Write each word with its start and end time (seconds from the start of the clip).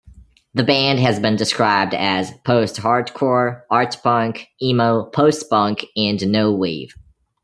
The 0.55 0.63
band 0.63 0.97
has 0.99 1.19
been 1.19 1.35
described 1.35 1.93
as 1.93 2.33
post-hardcore, 2.43 3.61
art 3.69 3.97
punk, 4.03 4.47
emo, 4.59 5.05
post-punk, 5.05 5.85
and 5.95 6.31
no 6.31 6.51
wave. 6.51 6.95